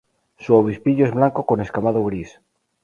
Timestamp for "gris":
2.03-2.41